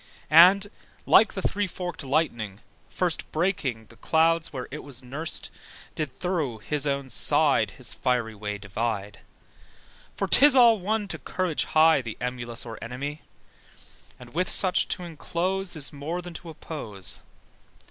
[0.31, 0.65] And,
[1.05, 5.51] like the three forked lightning, first Breaking the clouds where it was nursed,
[5.93, 9.19] Did thorough his own side His fiery way divide.
[10.15, 13.21] (For 'tis all one to courage high The emulous or enemy:
[14.19, 17.19] And with such to inclose Is more than to oppose.)